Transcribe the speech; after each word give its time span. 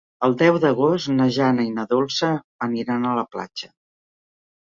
El 0.27 0.31
deu 0.37 0.55
d'agost 0.61 1.11
na 1.17 1.27
Jana 1.35 1.65
i 1.67 1.73
na 1.75 1.85
Dolça 1.91 2.31
aniran 2.69 3.07
a 3.11 3.13
la 3.21 3.27
platja. 3.37 3.71